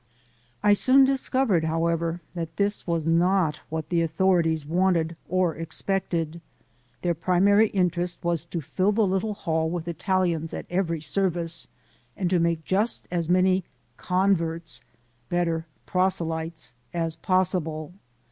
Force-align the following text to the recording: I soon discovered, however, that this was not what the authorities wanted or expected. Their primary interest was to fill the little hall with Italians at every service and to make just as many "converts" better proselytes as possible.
I 0.63 0.73
soon 0.73 1.05
discovered, 1.05 1.63
however, 1.65 2.21
that 2.33 2.57
this 2.57 2.87
was 2.87 3.05
not 3.05 3.57
what 3.69 3.89
the 3.89 4.01
authorities 4.01 4.65
wanted 4.65 5.15
or 5.29 5.53
expected. 5.53 6.41
Their 7.03 7.13
primary 7.13 7.67
interest 7.67 8.17
was 8.23 8.43
to 8.45 8.61
fill 8.61 8.91
the 8.93 9.05
little 9.05 9.35
hall 9.35 9.69
with 9.69 9.87
Italians 9.87 10.55
at 10.55 10.65
every 10.71 11.01
service 11.01 11.67
and 12.17 12.31
to 12.31 12.39
make 12.39 12.65
just 12.65 13.07
as 13.11 13.29
many 13.29 13.63
"converts" 13.97 14.81
better 15.29 15.67
proselytes 15.85 16.73
as 16.95 17.15
possible. 17.17 17.93